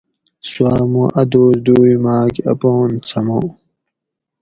[0.49, 3.37] سواۤ مو اۤ دوس دوئ ماۤک اپان سما